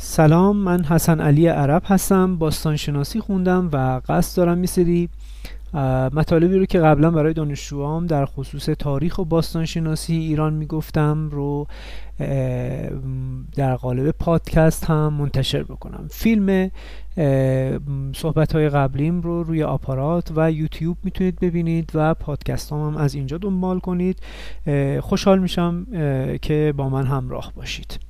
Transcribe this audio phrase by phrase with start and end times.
[0.00, 5.08] سلام من حسن علی عرب هستم باستانشناسی خوندم و قصد دارم میسری
[6.12, 11.66] مطالبی رو که قبلا برای دانشجوام در خصوص تاریخ و باستانشناسی ایران می‌گفتم رو
[13.56, 16.08] در قالب پادکست هم منتشر بکنم.
[16.10, 16.70] فیلم
[18.14, 23.14] صحبت های قبلیم رو روی آپارات و یوتیوب می‌تونید ببینید و پادکست هم, هم از
[23.14, 24.18] اینجا دنبال کنید.
[25.00, 25.86] خوشحال میشم
[26.42, 28.07] که با من همراه باشید.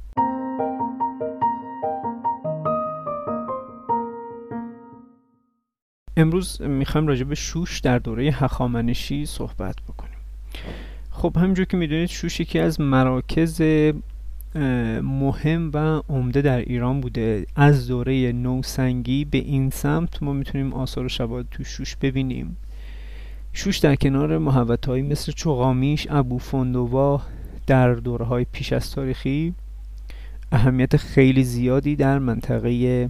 [6.19, 10.19] امروز می‌خوایم راجع به شوش در دوره هخامنشی صحبت بکنیم.
[11.11, 13.63] خب همینجور که می‌دونید شوش یکی از مراکز
[15.03, 17.47] مهم و عمده در ایران بوده.
[17.57, 22.57] از دوره نوسنگی به این سمت ما می‌تونیم آثار و شواهد تو شوش ببینیم.
[23.53, 27.23] شوش در کنار محوطهایی مثل چوغامیش، ابو فندوا
[27.67, 29.55] در دوره های پیش از تاریخی
[30.53, 33.09] اهمیت خیلی زیادی در منطقه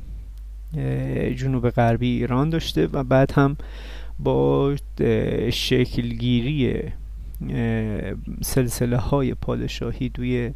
[1.37, 3.57] جنوب غربی ایران داشته و بعد هم
[4.19, 4.75] با
[5.53, 6.83] شکلگیری
[8.43, 10.53] سلسله های پادشاهی دوی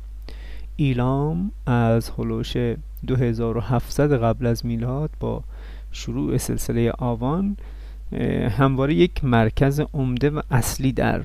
[0.77, 2.57] ایلام از هلوش
[3.07, 5.45] 2700 قبل از میلاد با
[5.93, 7.57] شروع سلسله آوان
[8.51, 11.25] همواره یک مرکز عمده و اصلی در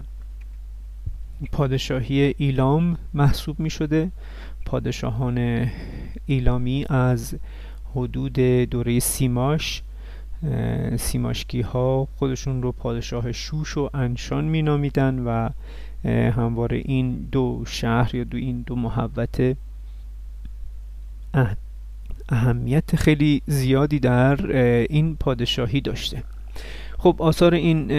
[1.52, 4.12] پادشاهی ایلام محسوب می شده
[4.66, 5.68] پادشاهان
[6.26, 7.36] ایلامی از
[7.98, 9.84] حدود دوره سیماش
[11.00, 15.50] سیماشکی ها خودشون رو پادشاه شوش و انشان می نامیدن و
[16.32, 19.56] همواره این دو شهر یا دو این دو محوطه
[22.30, 24.52] اهمیت خیلی زیادی در
[24.90, 26.24] این پادشاهی داشته.
[27.08, 27.92] خب آثار این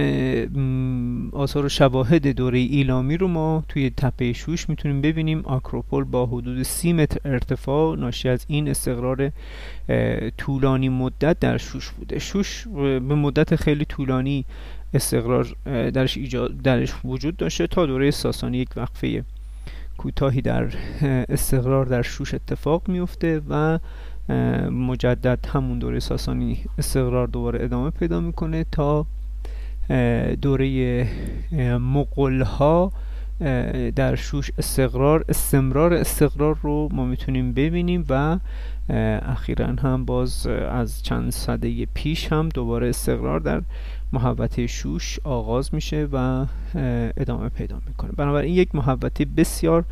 [1.32, 5.40] آثار و شواهد دوره ایلامی رو ما توی تپه شوش می‌تونیم ببینیم.
[5.44, 9.32] آکروپول با حدود سی متر ارتفاع ناشی از این استقرار
[10.38, 12.18] طولانی مدت در شوش بوده.
[12.18, 14.44] شوش به مدت خیلی طولانی
[14.94, 19.24] استقرار درش, ایجاد درش وجود داشته تا دوره ساسانی یک وقفه
[19.98, 20.74] کوتاهی در
[21.28, 23.78] استقرار در شوش اتفاق میفته و
[24.70, 29.06] مجدد همون دوره ساسانی استقرار دوباره ادامه پیدا می‌کنه تا
[30.42, 31.06] دوره
[31.78, 32.44] مقل
[33.90, 38.38] در شوش استقرار استمرار استقرار رو ما می‌تونیم ببینیم و
[39.22, 43.62] اخیرا هم باز از چند صده پیش هم دوباره استقرار در
[44.12, 46.46] محوطه شوش آغاز میشه و
[47.16, 48.10] ادامه پیدا می‌کنه.
[48.16, 49.84] بنابراین یک محوطه بسیار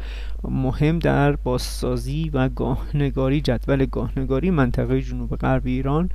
[0.44, 6.10] مهم در بازسازی و گاهنگاری جدول گاهنگاری منطقه جنوب غرب ایران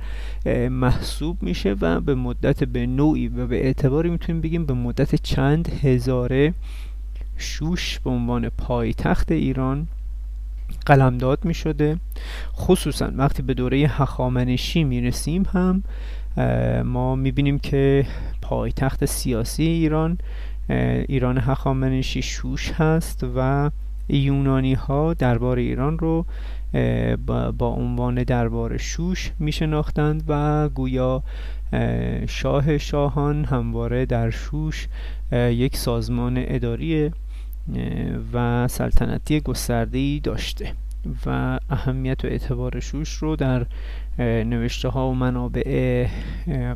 [0.70, 5.68] محسوب میشه و به مدت به نوعی و به اعتباری می‌تونیم بگیم به مدت چند
[5.68, 6.54] هزاره
[7.36, 9.86] شوش به عنوان پایتخت ایران
[10.86, 11.98] قلمداد می شده
[12.54, 15.82] خصوصا وقتی به دوره هخامنشی می رسیم هم
[16.84, 18.06] ما می‌بینیم که
[18.42, 20.18] پایتخت سیاسی ایران
[21.08, 23.70] ایران هخامنشی شوش هست و
[24.08, 26.26] یونانی ها دربار ایران رو
[27.58, 31.22] با عنوان دربار شوش میشناختند و گویا
[32.28, 34.88] شاه شاهان همواره در شوش
[35.32, 37.10] یک سازمان اداری
[38.32, 40.72] و سلطنتی گسترده‌ای داشته
[41.26, 43.66] و اهمیت و اعتبار شوش رو در
[44.18, 46.06] نوشته ها و منابع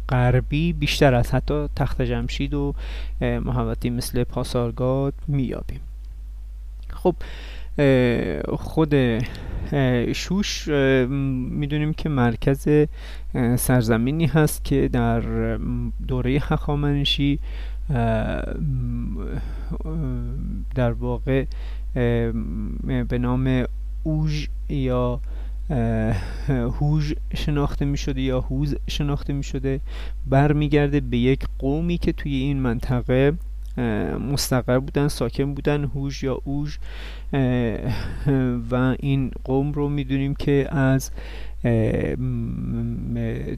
[0.09, 2.75] غربی بیشتر از حتی تخت جمشید و
[3.21, 5.81] محوطی مثل پاسارگاد میابیم
[6.91, 7.15] خب
[8.49, 8.95] خود
[10.13, 12.69] شوش می‌دونیم که مرکز
[13.57, 15.21] سرزمینی هست که در
[16.09, 17.39] دوره هخامنشی
[20.75, 21.45] در واقع
[23.09, 23.65] به نام
[24.03, 25.21] اوژ یا
[26.49, 29.81] هوژ شناخته می شده یا هوز شناخته می شده
[30.27, 33.33] برمیگرده به یک قومی که توی این منطقه
[34.33, 36.77] مستقر بودن ساکن بودن هوژ یا اوژ.
[38.71, 41.11] و این قوم رو می‌دونیم که از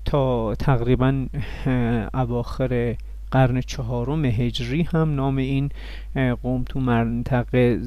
[0.05, 1.27] تا تقریبا
[2.15, 2.97] اواخر
[3.31, 5.71] قرن چهارم هجری هم نام این
[6.43, 7.81] قوم تو منطقه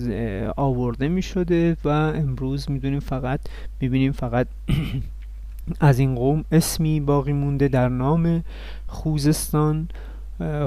[0.57, 3.39] آورده می شده و امروز می‌دونیم فقط
[3.81, 4.47] می‌بینیم فقط
[5.79, 8.43] از این قوم اسمی باقی مونده در نام
[8.87, 9.87] خوزستان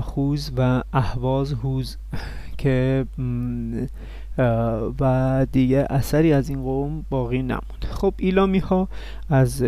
[0.03, 1.97] خوز و اهواز هوز
[2.59, 3.07] که
[5.01, 7.85] و دیگه اثری از این قوم باقی نموند.
[7.91, 8.89] خب ایلامی ها
[9.31, 9.63] از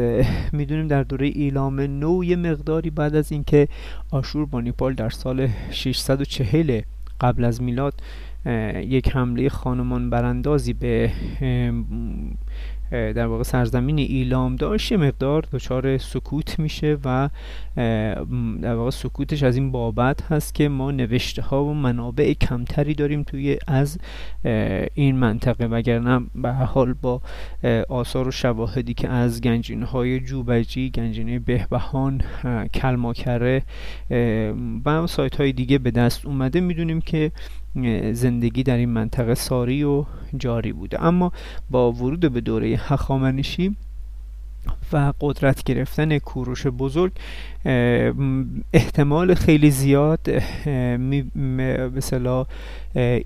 [0.52, 3.68] می‌دونیم در دوره ایلام نو یه مقداری بعد از اینکه
[4.10, 6.80] آشور با نیپال در سال 640
[7.20, 7.94] قبل از میلاد
[8.74, 11.12] یک حمله خانمان براندازی به
[12.90, 17.28] در واقع سرزمین ایلام داشت یه مقدار دچار سکوت میشه و
[18.62, 23.22] در واقع سکوتش از این بابت هست که ما نوشته ها و منابع کمتری داریم
[23.22, 23.98] توی از
[24.94, 25.66] این منطقه.
[25.66, 27.20] وگرنه به حال با
[27.88, 32.20] آثار و شواهدی که از گنجینه های جوبجی گنجینه بهبهان
[32.74, 33.62] کلماکره
[34.84, 37.32] و سایت های دیگه به دست اومده می‌دونیم که
[38.12, 40.04] زندگی در این منطقه ساری و
[40.36, 41.04] جاری بوده.
[41.04, 41.32] اما
[41.70, 43.76] با ورود به دوره هخامنشی
[44.92, 47.12] و قدرت گرفتن کوروش بزرگ
[48.72, 50.30] احتمال خیلی زیاد
[51.96, 52.46] مثلا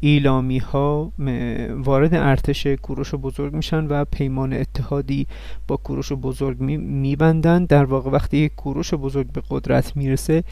[0.00, 1.12] ایلامی ها
[1.70, 5.26] وارد ارتش کوروش بزرگ میشن و پیمان اتحادی
[5.68, 7.64] با کوروش بزرگ میبندن.
[7.64, 10.44] در واقع وقتی کوروش بزرگ به قدرت می‌رسه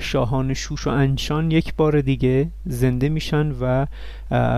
[0.00, 3.86] شاهان شوش و انشان یک بار دیگه زنده میشن و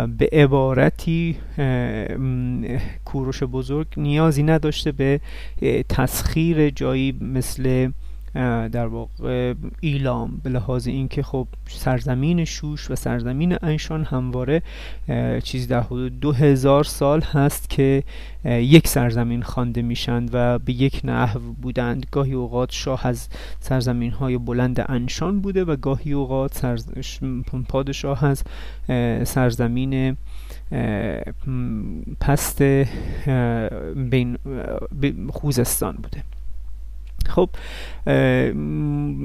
[0.07, 1.37] به عبارتی
[3.05, 5.21] کوروش بزرگ نیازی نداشته به
[5.89, 7.91] تسخیر جایی مثل
[8.73, 14.63] در واقع ایلام به لحاظ اینکه خب سرزمین شوش و سرزمین انشان همواره
[15.43, 18.03] چیزی در حدود دو هزار سال هست که
[18.45, 22.07] یک سرزمین خوانده میشند و به یک نحو بودند.
[22.11, 23.29] گاهی اوقات شاه از
[23.61, 26.67] سرزمین های بلند انشان بوده و گاهی اوقات
[27.69, 28.45] پادشاه از
[29.25, 30.17] سرزمین
[32.21, 32.63] پست
[33.97, 34.39] بین
[35.31, 36.23] خوزستان بوده.
[37.27, 37.49] خب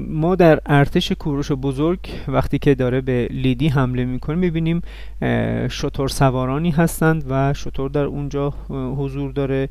[0.08, 1.98] ما در ارتش کوروش بزرگ
[2.28, 4.82] وقتی که داره به لیدی حمله می‌کنه می‌بینیم
[5.68, 9.68] شطور سوارانی هستند و شطور در اونجا حضور داره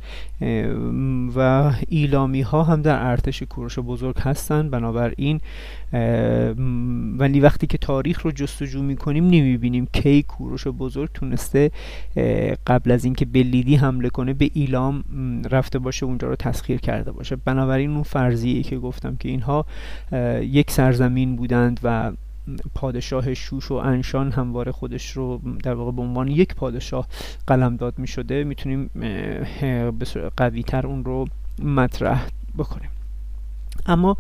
[1.36, 4.72] و ایلامی ها هم در ارتش کوروش بزرگ هستند.
[4.72, 5.42] بنابراین
[7.18, 11.72] ولی وقتی که تاریخ رو جستجو می‌کنیم نمی‌بینیم کی کوروش بزرگ تونسته
[12.68, 15.04] قبل از اینکه به لیدی حمله کنه به ایلام
[15.51, 17.36] رفته باشه اونجا رو تسخیر کرده باشه.
[17.36, 19.66] بنابراین اون فرضیه که گفتم که اینها
[20.42, 22.12] یک سرزمین بودند و
[22.75, 27.07] پادشاه شوش و انشان همواره خودش رو در واقع به عنوان یک پادشاه
[27.48, 28.89] قلمداد می شده می‌تونیم
[30.38, 31.28] قوی تر اون رو
[31.63, 32.89] مطرح بکنیم.
[33.86, 34.18] اما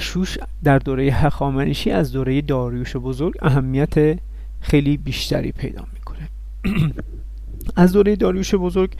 [0.00, 4.18] شوش در دوره هخامنشی از دوره داریوش بزرگ اهمیت
[4.60, 6.28] خیلی بیشتری پیدا می‌کنه.
[7.76, 8.92] از دوره داریوش بزرگ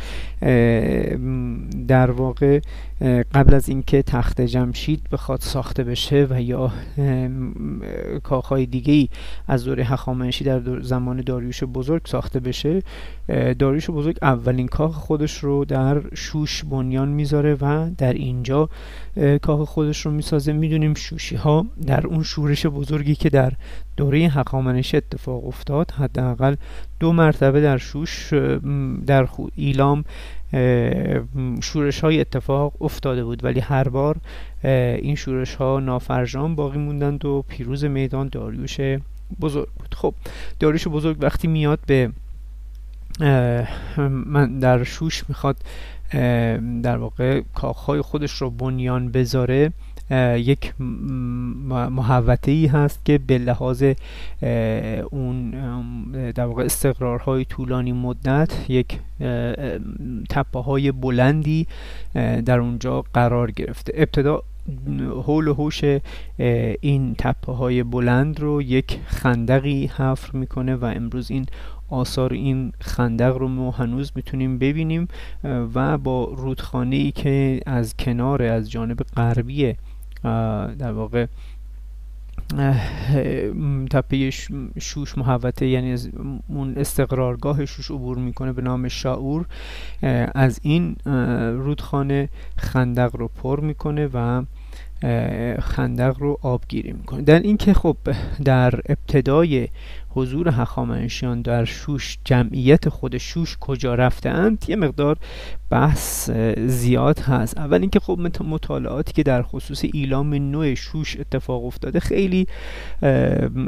[1.88, 2.60] در واقع
[3.34, 6.72] قبل از اینکه تخت جمشید بخواد ساخته بشه و یا
[8.22, 9.08] کاخهای دیگه ای
[9.48, 12.82] از دوره هخامنشی در زمان داریوش بزرگ ساخته بشه
[13.58, 18.68] داریوش بزرگ اولین کاخ خودش رو در شوش بنیان می‌ذاره و در اینجا
[19.42, 20.52] کاخ خودش رو می‌سازه.
[20.52, 23.52] می‌دونیم شوشی ها در اون شورش بزرگی که در
[23.96, 26.54] دوره هخامنشی اتفاق افتاد حداقل
[27.00, 28.32] دو مرتبه در شوش
[29.06, 30.04] در ایلام
[31.62, 34.16] شورش های اتفاق افتاده بود ولی هر بار
[34.62, 38.80] این شورش ها نافرجام باقی موندند و پیروز میدان داریوش
[39.40, 39.94] بزرگ بود.
[39.94, 40.14] خب
[40.60, 42.10] داریوش بزرگ وقتی میاد به
[44.08, 45.56] من در شوش می‌خواد
[46.82, 49.72] در واقع کاخهای خودش رو بنیان بذاره
[50.36, 50.74] یک
[51.90, 53.84] محوطه ای هست که به لحاظ
[55.10, 55.50] اون
[56.30, 58.98] در واقع استقرارهای طولانی مدت یک
[60.30, 61.66] تپه های بلندی
[62.44, 63.92] در اونجا قرار گرفته.
[63.96, 64.42] ابتدا
[65.26, 65.84] حول و حوش
[66.80, 71.46] این تپه های بلند رو یک خندقی حفر می‌کنه و امروز این
[71.90, 75.08] آثار این خندق رو ما هنوز می‌تونیم ببینیم
[75.74, 79.74] و با رودخانه ای که از کنار از جانب غربی
[80.78, 81.26] در واقع
[83.90, 84.30] تپه
[84.80, 86.10] شوش محوطه یعنی از
[86.48, 89.46] اون استقرارگاه شوش عبور می‌کنه به نام شاور
[90.34, 90.96] از این
[91.58, 94.42] رودخانه خندق رو پر می‌کنه و
[95.60, 97.22] خندق رو آبگیری می‌کنه.
[97.22, 97.96] در اینکه خب
[98.44, 99.68] در ابتدای
[100.10, 105.16] حضور هخامنشیان در شوش جمعیت خود شوش کجا رفتند یه مقدار
[105.70, 106.30] بحث
[106.66, 107.58] زیاد هست.
[107.58, 112.46] اول اینکه خب مطالعاتی که در خصوص ایلام نوع شوش اتفاق افتاده خیلی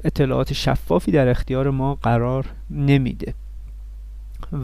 [0.05, 3.35] اطلاعات شفافی در اختیار ما قرار نمیده.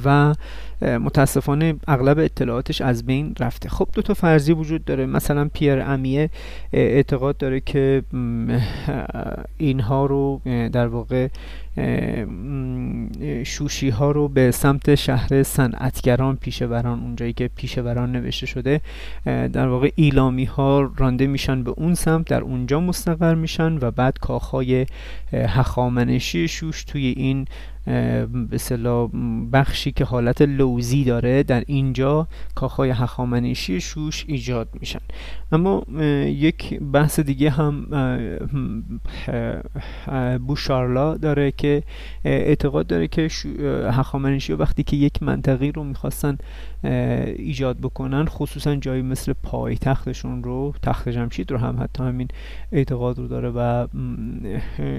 [0.04, 0.34] و
[0.82, 3.68] متاسفانه اغلب اطلاعاتش از بین رفته.
[3.68, 5.06] خب دو تا فرضی وجود داره.
[5.06, 6.30] مثلا پیر امیه
[6.72, 8.02] اعتقاد داره که
[9.58, 10.40] اینها رو
[10.72, 11.28] در واقع
[13.44, 18.80] شوشی ها رو به سمت شهر صنعتگران پیشوران اونجایی که پیشوران نوشته شده
[19.24, 24.18] در واقع ایلامی ها رانده میشن به اون سمت در اونجا مستقر میشن و بعد
[24.18, 24.86] کاخهای
[25.32, 27.46] هخامنشی شوش توی این
[28.50, 28.58] به
[29.52, 35.00] بخشی که حالت لوزی داره در اینجا کاخهای هخامنشی شوش ایجاد میشن.
[35.52, 35.82] اما
[36.26, 37.86] یک بحث دیگه هم
[40.46, 41.82] بوشارلا داره که
[42.24, 43.28] اعتقاد داره که
[43.90, 46.38] هخامنشی وقتی که یک منطقی رو می‌خواستن
[47.36, 52.28] ایجاد بکنن خصوصا جایی مثل پایتختشون رو تخت جمشید رو هم حتی همین
[52.72, 53.86] اعتقاد رو داره و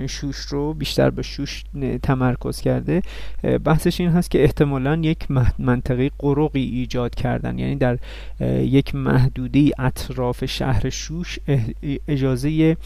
[0.07, 1.63] شوش رو بیشتر به شوش
[2.03, 3.01] تمرکز کرده.
[3.63, 5.27] بحثش این هست که احتمالا یک
[5.59, 7.59] منطقه قروقی ایجاد کردن.
[7.59, 7.97] یعنی در
[8.61, 11.39] یک محدوده اطراف شهر شوش
[12.07, 12.77] اجازه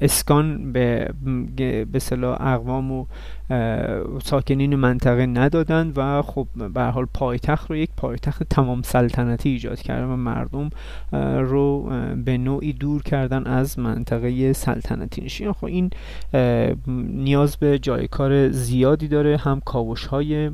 [0.00, 1.10] اسکان به
[1.92, 2.00] به
[2.40, 3.06] اقوام و
[4.24, 10.04] ساکنین منطقه ندادند و خب به حال پایتخت رو یک پایتخت تمام سلطنتی ایجاد کردن
[10.04, 10.70] و مردم
[11.40, 11.90] رو
[12.24, 15.52] به نوعی دور کردن از منطقه سلطنتی نشین.
[15.52, 15.90] خب این
[17.08, 19.36] نیاز به جای کار زیادی داره.
[19.36, 20.50] هم کاوش های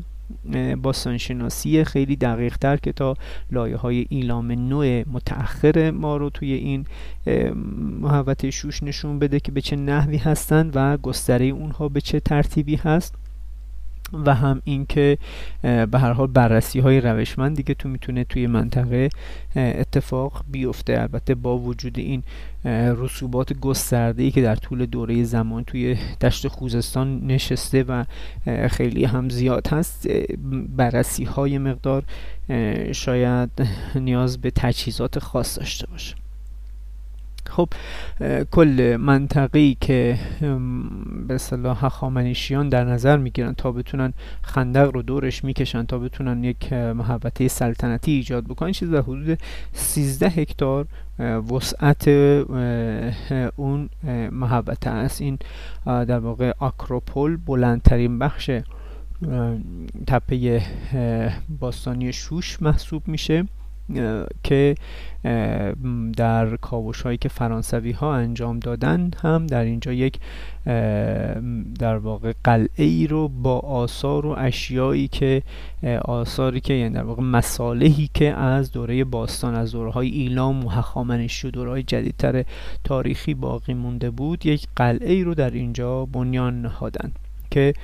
[0.82, 3.14] باستانشناسی خیلی دقیق تر که تا
[3.50, 6.86] لایه های ایلام نوع متأخر ما رو توی این
[8.00, 12.76] محوطه شوش نشون بده که به چه نحوی هستند و گستره اونها به چه ترتیبی
[12.76, 13.14] هست.
[14.12, 15.18] و هم اینکه
[15.62, 19.08] به هر حال بررسی های روشمندی که تو می‌تونه توی منطقه
[19.56, 21.00] اتفاق بیفته.
[21.00, 22.22] البته با وجود این
[22.64, 28.04] رسوبات گسترده ای که در طول دوره زمان توی دشت خوزستان نشسته و
[28.70, 30.08] خیلی هم زیاد هست
[30.76, 32.04] بررسی های مقدار
[32.92, 33.50] شاید
[33.94, 36.14] نیاز به تجهیزات خاص داشته باشه.
[37.48, 37.68] خب
[38.50, 40.18] کل منطقه‌ای که
[41.28, 44.12] به صلاح هخامنشیان در نظر می‌گیرن تا بتونن
[44.42, 49.38] خندق رو دورش می‌کشن تا بتونن یک محوطه سلطنتی ایجاد بکنن چیز در حدود
[49.72, 50.86] 13 هکتار
[51.50, 52.08] وسعت
[53.56, 53.88] اون
[54.32, 55.20] محوطه است.
[55.20, 55.38] این
[55.84, 58.50] در واقع آکروپول بلندترین بخش
[60.06, 60.62] تپه
[61.60, 63.44] باستانی شوش محسوب میشه.
[64.42, 64.74] که
[66.16, 70.20] در کاوش هایی که فرانسوی ها انجام دادن هم در اینجا یک
[71.78, 75.42] در واقع قلعه ای رو با آثار و اشیایی که
[76.04, 80.68] آثاری که یعنی در واقع مصالحی که از دوره باستان از دوره های ایلام و
[80.68, 82.44] هخامنشی و دوره های جدیدتر
[82.84, 87.12] تاریخی باقی مونده بود یک قلعه ای رو در اینجا بنیان نهادن
[87.50, 87.74] که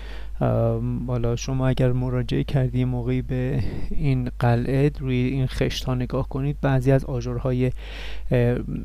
[1.06, 6.60] بالا شما اگر مراجعه کردی موقعی به این قلعه روی این خشت ها نگاه کنید
[6.60, 7.72] بعضی از آجرهای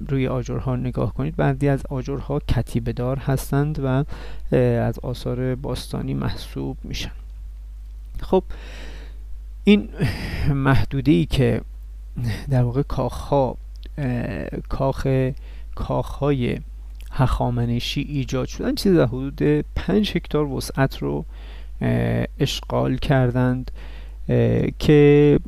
[0.09, 4.03] روی آجرها نگاه کنید بعضی از آجرها کتیبه دار هستند و
[4.55, 7.11] از آثار باستانی محسوب میشن.
[8.21, 8.43] خب
[9.63, 9.89] این
[10.49, 11.61] محدوده ای که
[12.49, 13.53] در واقع کاخ
[14.69, 15.07] کاخ
[15.75, 16.59] کاخ های
[17.11, 19.41] هخامنشی ایجاد شدن چیز در حدود
[19.75, 21.25] 5 هکتار وسعت رو
[22.39, 23.71] اشغال کردند
[24.79, 25.39] که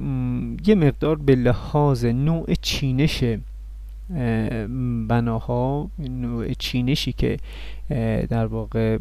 [0.65, 3.23] یه مقدار به لحاظ نوع چینش
[5.07, 7.37] بناها نوع چینشی که
[8.29, 8.97] در واقع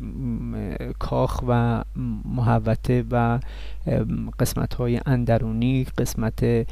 [0.99, 1.85] کاخ و
[2.25, 3.39] محوته و
[4.39, 6.67] قسمت های اندرونی قسمت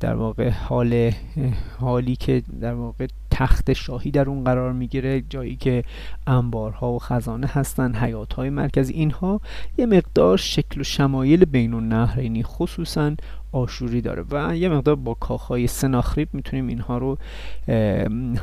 [0.00, 1.10] در واقع حال
[1.80, 5.84] حالی که در واقع تخت شاهی در اون قرار می‌گیره جایی که
[6.26, 9.40] انبارها و خزانه هستن حیات های مرکزی اینها
[9.78, 13.14] یه مقدار شکل و شمایل بین النهرینی خصوصا
[13.56, 17.18] آشوری داره و یه مقدار با کاخهای سناخریب می‌تونیم اینها رو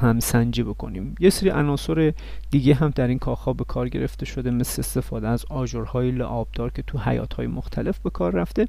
[0.01, 1.15] هم سنجی بکنیم.
[1.19, 2.13] یه سری عناصر
[2.51, 6.81] دیگه هم در این کاخها به کار گرفته شده مثل استفاده از آجرهای لعابدار که
[6.81, 8.67] تو حیات مختلف به کار رفته.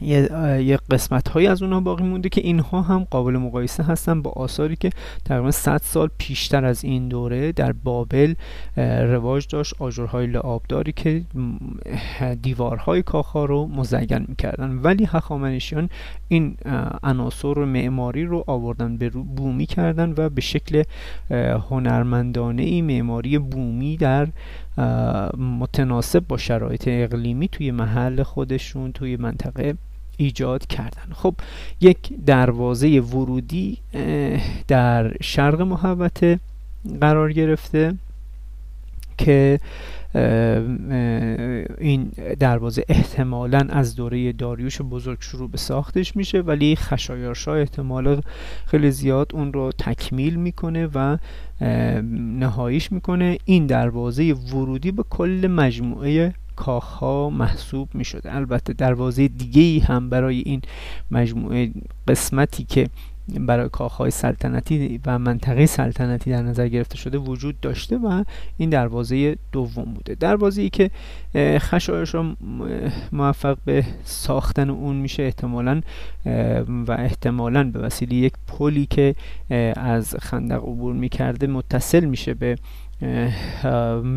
[0.00, 4.76] یه, قسمت هایی از اونها باقی مونده که اینها هم قابل مقایسه هستن با آثاری
[4.76, 4.90] که
[5.24, 8.34] تقریبا 100 سال پیشتر از این دوره در بابل
[8.76, 11.22] رواج داشت آجرهای لعابداری که
[12.42, 14.78] دیوارهای کاخها رو مزین می‌کردن.
[14.82, 15.88] ولی هخامنشیان
[16.28, 16.56] این
[17.02, 20.82] عناصر معماری رو آوردن به بومی کردن و به شکل
[21.70, 24.28] هنرمندانه ای معماری بومی در
[25.38, 29.74] متناسب با شرایط اقلیمی توی محل خودشون توی منطقه
[30.16, 31.12] ایجاد کردن.
[31.12, 31.34] خب
[31.80, 33.78] یک دروازه ورودی
[34.68, 36.40] در شرق محوطه
[37.00, 37.94] قرار گرفته
[39.18, 39.60] که
[41.78, 48.20] این دروازه احتمالا از دوره داریوش بزرگ شروع به ساختش میشه ولی خشایارشا احتمال
[48.66, 51.18] خیلی زیاد اون رو تکمیل می‌کنه و
[52.38, 53.38] نهاییش می‌کنه.
[53.44, 60.10] این دروازه ورودی به کل مجموعه کاخها محسوب می شده البته دروازه دیگه ای هم
[60.10, 60.62] برای این
[61.10, 61.70] مجموعه
[62.08, 62.88] قسمتی که
[63.28, 68.24] برای کاخهای سلطنتی و منطقه سلطنتی در نظر گرفته شده وجود داشته و
[68.56, 70.14] این دروازه دوم بوده.
[70.14, 70.90] دروازه ای که
[71.36, 72.36] خشایش را
[73.12, 75.80] موفق به ساختن اون میشه احتمالا
[76.86, 79.14] و احتمالا به وسیله یک پلی که
[79.76, 82.56] از خندق عبور می‌کرده متصل میشه به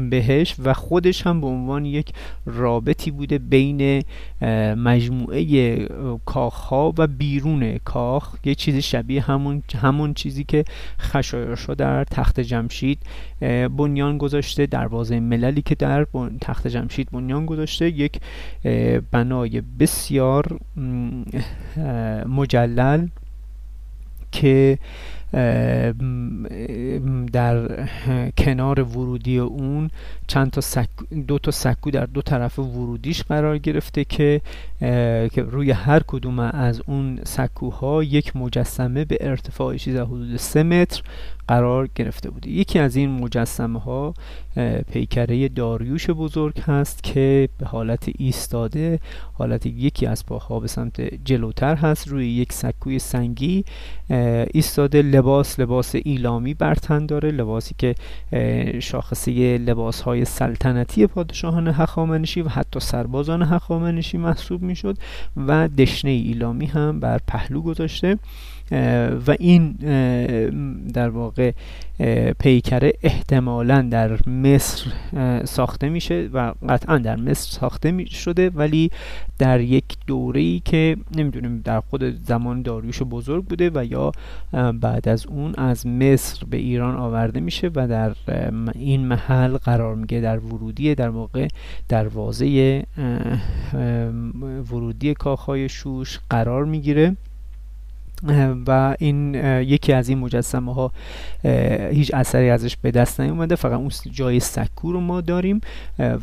[0.10, 2.14] بهش و خودش هم به عنوان یک
[2.46, 4.04] رابطی بوده بین
[4.76, 5.78] مجموعه
[6.26, 10.66] کاخ و بیرون کاخ یه چیز شبیه همون همون چیزی که
[11.00, 13.00] خشایارشا در تخت جمشید
[13.78, 16.08] بنیان گذاشته دروازه مللی که در
[16.42, 18.20] تخت جمشید بنیان گذاشته یک
[19.12, 20.60] بنای بسیار
[22.28, 23.08] مجلل
[24.32, 24.80] که
[27.34, 27.88] در
[28.38, 29.90] کنار ورودی اون
[30.28, 34.42] چند تا سکو دو تا سکو در دو طرف ورودیش قرار گرفته که
[35.38, 41.02] روی هر کدوم از اون سکوها یک مجسمه به ارتفاع چیز حدود سه متر
[41.48, 42.50] قرار گرفته بوده.
[42.50, 44.14] یکی از این مجسمه ها
[44.92, 49.00] پیکره داریوش بزرگ هست که به حالت ایستاده
[49.34, 53.66] حالت یکی از پاها به سمت جلوتر هست روی یک سکوی سنگی
[54.54, 55.02] ایستاده.
[55.02, 57.96] لباس لباس ایلامی برتن داره لباسی که
[58.80, 64.98] شاخصه لباس های سلطنتی پادشاهان هخامنشی و حتی سربازان هخامنشی محسوب می‌شد
[65.38, 68.18] و دشنه ایلامی هم بر پهلو گذاشته.
[69.28, 69.72] و این
[70.94, 71.52] در واقع
[72.40, 74.92] پیکره احتمالا در مصر
[75.46, 78.92] ساخته میشه و قطعا در مصر ساخته می شده ولی
[79.40, 84.12] در یک دوره ای که نمی‌دونیم در خود زمان داریوش بزرگ بوده و یا
[84.72, 88.16] بعد از اون از مصر به ایران آورده میشه و در
[88.76, 91.48] این محل قرار میگه در ورودی در واقع
[91.90, 92.84] دروازه
[94.72, 97.16] ورودی کاخهای شوش قرار می‌گیره.
[98.68, 100.92] و این یکی از این مجسمه ها
[101.92, 103.56] هیچ اثری ازش به دست نیومده.
[103.56, 105.62] فقط اون جای سکو رو ما داریم.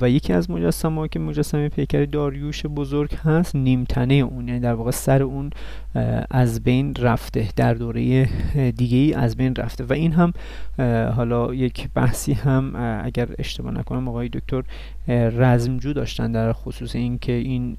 [0.01, 4.49] و یکی از مجسمه ها که مجسمه پیکر داریوش بزرگ هست نیمتنه اون.
[4.49, 5.51] یعنی در واقع سر اون
[6.31, 7.49] از بین رفته.
[7.57, 8.29] در دوره
[8.71, 9.85] دیگه ای از بین رفته.
[9.85, 10.33] و این هم
[11.17, 12.73] حالا یک بحثی هم
[13.05, 14.63] اگر اشتباه نکنم آقای دکتر
[15.39, 16.33] رزمجو داشتن.
[16.33, 17.76] در خصوص این که این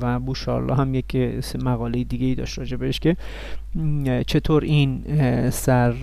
[0.00, 1.16] و بوشارلا هم یک
[1.62, 3.16] مقاله دیگه ای داشت راجبش که
[4.26, 5.02] چطور این
[5.50, 5.94] سر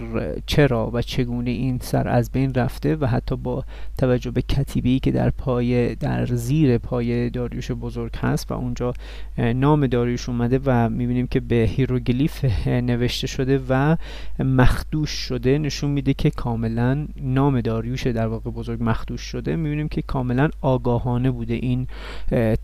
[0.46, 3.64] چرا و چگونه این سر از بین رفته و حتی با
[3.98, 8.94] توجه به کتیبی که در پای در زیر پای داریوش بزرگ هست و اونجا
[9.38, 13.98] نام داریوش اومده و می‌بینیم که به هیروگلیف نوشته شده و
[14.40, 19.56] مخدوش شده نشون میده که کاملا نام داریوش در واقع بزرگ مخدوش شده.
[19.56, 21.88] می‌بینیم که کاملا آگاهانه بوده این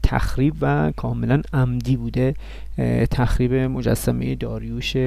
[0.03, 2.33] تخریب و کاملا عمدی بوده
[3.11, 4.97] تخریب مجسمه داریوش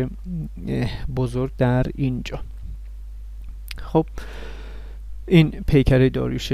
[1.16, 2.40] بزرگ در اینجا.
[3.78, 4.06] خب
[5.26, 6.52] این پیکر داریوش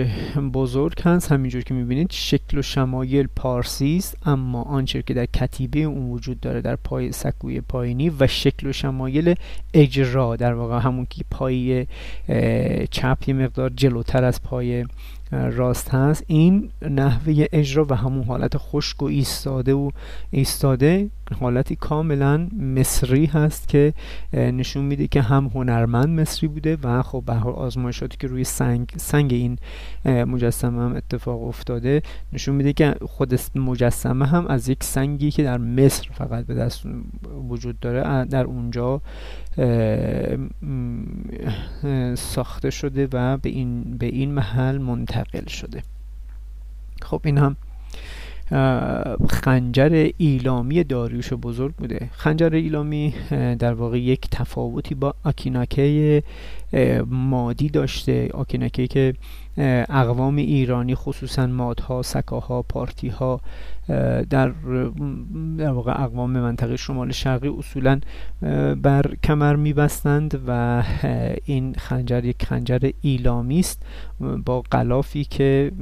[0.53, 1.33] بزرگ هست.
[1.33, 6.41] همینجور که می‌بینید شکل و شمایل پارسی است اما آنچه که در کتیبه اون وجود
[6.41, 9.35] داره در پای سکوی پایینی و شکل و شمایل
[9.75, 11.87] اجرا در واقع همون که پای
[12.91, 14.85] چپ یه مقدار جلوتر از پای
[15.31, 16.25] راست هست.
[16.27, 19.91] این نحوه اجرا و همون حالت خشک و ایستاده و
[20.31, 21.11] ایستاده
[21.41, 23.95] حالتی کاملا مصری هست که
[24.33, 28.93] نشون میده که هم هنرمند مصری بوده و خب به حال آزمایشاتی که روی سنگ
[28.97, 29.59] سنگ این
[30.05, 35.59] مجسمه هم اتفاق افتاده نشون میده که خود مجسمه هم از یک سنگی که در
[35.59, 36.83] مصر فقط به دست
[37.49, 39.01] وجود داره در اونجا
[42.15, 45.16] ساخته شده و به این به این محل منتقل
[45.47, 45.83] شده.
[47.03, 47.57] خب این هم
[49.31, 52.11] خنجر ایلامی داریوش بزرگ بوده.
[52.13, 53.15] خنجر ایلامی
[53.59, 56.23] در واقع یک تفاوتی با آکیناکه
[57.07, 58.31] مادی داشته.
[58.35, 59.15] آکیناکه که
[59.59, 63.41] اقوام ایرانی خصوصا مادها سکاها پارتیها
[64.31, 64.53] در
[65.59, 68.01] در واقع اقوام منطقه شمال شرقی اصولا
[68.83, 70.83] بر کمر میبستند و
[71.45, 73.83] این خنجر یک خنجر ایلامی است
[74.45, 75.73] با قلافی که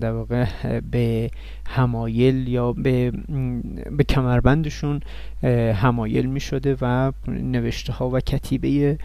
[0.00, 0.46] در واقع
[0.90, 1.30] به
[1.66, 3.12] همایل یا به
[3.90, 5.00] به کمربندشون
[5.74, 8.98] همایل می شده و نوشته ها و کتیبه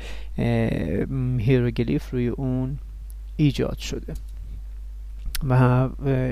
[1.39, 2.77] هیروگلیف روی اون
[3.37, 4.13] ایجاد شده.
[5.49, 5.89] و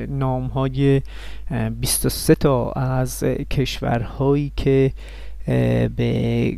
[0.09, 1.01] نام های
[1.79, 4.93] 23 تا از کشورهایی که
[5.95, 6.53] به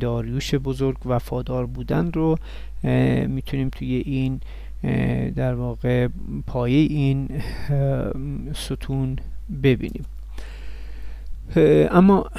[0.00, 2.38] داریوش بزرگ وفادار بودن رو
[3.28, 4.40] می‌تونیم توی این
[5.32, 6.08] در واقع
[6.46, 7.42] پایه این
[8.54, 9.18] ستون
[9.62, 10.04] ببینیم.
[11.90, 12.30] اما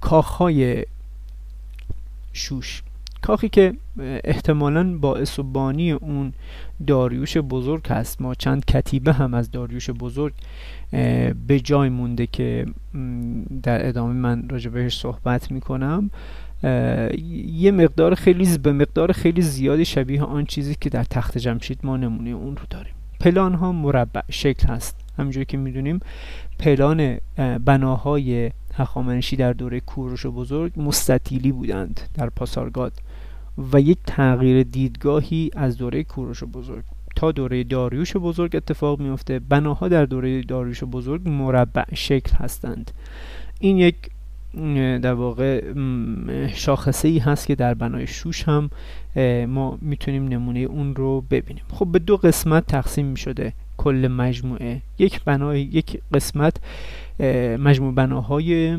[0.00, 0.86] کاخهای
[2.32, 2.82] شوش
[3.22, 3.74] کاخی که
[4.24, 6.32] احتمالا باعث و بانی اون
[6.86, 8.22] داریوش بزرگ هست.
[8.22, 10.32] ما چند کتیبه هم از داریوش بزرگ
[11.46, 12.66] به جای مونده که
[13.62, 16.10] در ادامه من راجع بهش صحبت می‌کنم.
[17.46, 21.96] یه مقدار خیلی به مقدار خیلی زیادی شبیه آن چیزی که در تخت جمشید ما
[21.96, 22.94] نمونه اون رو داریم.
[23.20, 24.96] پلان ها مربع شکل هست.
[25.18, 26.00] همونجوری که می‌دونیم
[26.58, 27.18] پلان
[27.64, 32.92] بناهای هخامنشی در دوره کوروش بزرگ مستطیلی بودند در پاسارگاد.
[33.72, 36.84] و یک تغییر دیدگاهی از دوره کوروش بزرگ
[37.16, 42.90] تا دوره داریوش بزرگ اتفاق میفته بناها در دوره داریوش بزرگ مربع شکل هستند.
[43.60, 43.96] این یک
[45.02, 45.72] در واقع
[46.54, 48.70] شاخصه ای هست که در بنای شوش هم
[49.46, 51.64] ما می‌تونیم نمونه اون رو ببینیم.
[51.72, 54.82] خب به دو قسمت تقسیم می شده کل مجموعه.
[54.98, 56.56] یک بنای یک قسمت
[57.58, 58.78] مجموع بناهای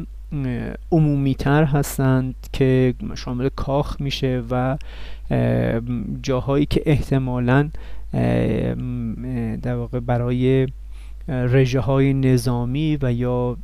[0.92, 4.78] عمومی تر هستند که شامل کاخ میشه و
[6.22, 7.70] جاهایی که احتمالا
[9.62, 10.68] در واقع برای
[11.28, 13.58] رژه های نظامی و یا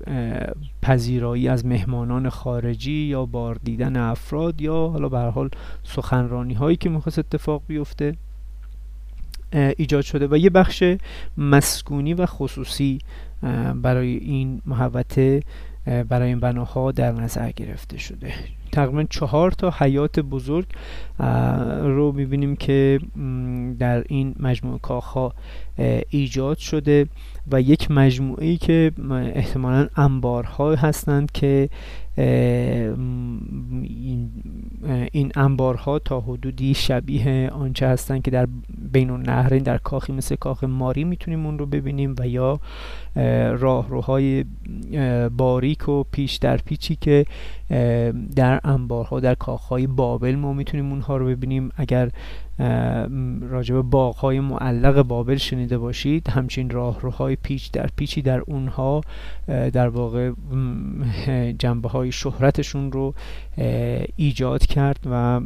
[0.82, 5.50] پذیرایی از مهمانان خارجی یا بار دیدن افراد یا حالا به حال
[5.84, 8.16] سخنرانی هایی که می‌خواست اتفاق بیفته.
[9.54, 10.84] ایجاد شده و یه بخش
[11.38, 13.00] مسکونی و خصوصی
[13.82, 15.44] برای این محوطه
[16.10, 18.34] برای این بناها در نظر گرفته شده.
[18.72, 20.66] تقریبا چهار تا حیات بزرگ
[21.82, 23.00] رو می‌بینیم که
[23.80, 25.34] در این مجموعه کاخها
[26.10, 27.08] ایجاد شده
[27.52, 31.70] و یک مجموعه ای که احتمالا انبارها هستند که
[35.12, 38.48] این انبارها تا حدودی شبیه آنچه هستند که در
[38.92, 42.60] بین النهرین در کاخی مثل کاخ ماری می‌تونیم اون رو ببینیم و یا
[43.60, 44.46] راهروهای
[45.38, 47.26] باریک و پیش در پیچی که
[48.36, 51.72] در انبارها در کاخهای بابل ما می‌تونیم اونها رو ببینیم.
[51.76, 52.10] اگر
[53.42, 56.30] راجب باغهای معلق بابل شنیده باشید.
[56.30, 59.02] همچین راهروهای پیچ در پیچی در اونها
[59.48, 60.32] در واقع
[61.60, 63.14] جنبه های شهرتشون رو
[64.16, 65.42] ایجاد کرد و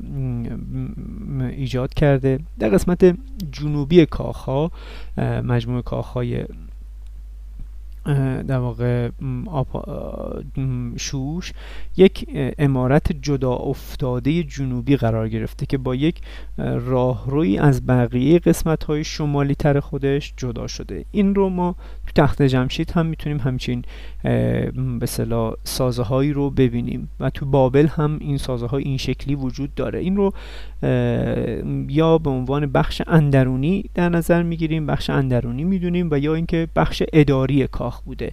[1.49, 2.39] ایجاد کرده.
[2.59, 3.15] در قسمت
[3.51, 4.71] جنوبی کاخها
[5.43, 6.45] مجموعه کاخهای
[8.47, 9.09] در واقع
[10.97, 11.53] شوش
[11.97, 16.21] یک امارت جدا افتاده جنوبی قرار گرفته که با یک
[16.57, 21.05] راهروی از بقیه قسمت های شمالی تر خودش جدا شده.
[21.11, 21.75] این رو ما
[22.07, 23.81] تو تخت جمشید هم می‌تونیم همچین
[24.99, 29.35] به صلاح سازه هایی رو ببینیم و تو بابل هم این سازه های این شکلی
[29.35, 29.99] وجود داره.
[29.99, 30.33] این رو
[31.89, 37.03] یا به عنوان بخش اندرونی در نظر می‌گیریم بخش اندرونی می‌دونیم و یا اینکه بخش
[37.13, 38.31] اداری کاخ بوده.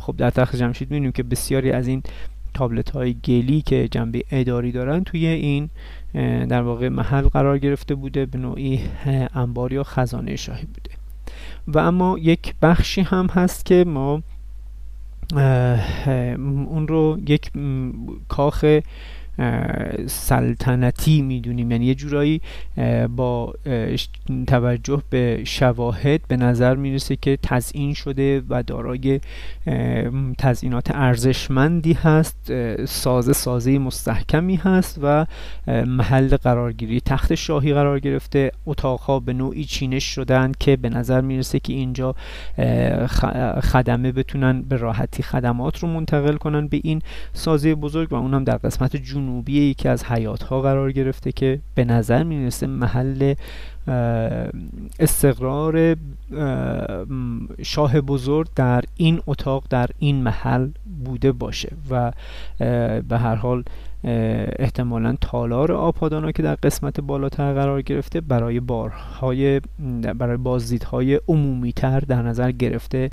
[0.00, 2.02] خب در تخت جمشید می‌دونیم که بسیاری از این
[2.54, 5.70] تابلت های گلی که جنبه اداری دارن توی این
[6.46, 8.80] در واقع محل قرار گرفته بوده به نوعی
[9.34, 10.90] انبار یا خزانه شاهی بوده.
[11.68, 14.22] و اما یک بخشی هم هست که ما
[16.66, 17.50] اون رو یک
[18.28, 18.64] کاخ
[20.06, 21.70] سلطنتی می‌دونیم.
[21.70, 22.40] یعنی یه جورایی
[23.16, 23.54] با
[24.46, 29.20] توجه به شواهد به نظر می‌رسه که تزئین شده و دارای
[30.38, 32.52] تزئینات ارزشمندی هست
[32.84, 35.26] سازه سازه مستحکمی هست و
[35.86, 38.52] محل قرارگیری تخت شاهی قرار گرفته.
[38.66, 42.14] اتاقها به نوعی چینش شدن که به نظر می‌رسه که اینجا
[43.62, 48.56] خدمه بتونن به راحتی خدمات رو منتقل کنن به این سازه بزرگ و اونم در
[48.56, 53.34] قسمت جنوبی یکی از حیات ها قرار گرفته که به نظر می‌رسه محل
[54.98, 55.96] استقرار
[57.62, 60.68] شاه بزرگ در این اتاق در این محل
[61.04, 62.12] بوده باشه و
[63.08, 63.64] به هر حال
[64.58, 69.60] احتمالا تالار آپادانا که در قسمت بالاتر قرار گرفته برای بارهای
[70.18, 73.10] برای بازدیدهای عمومی تر در نظر گرفته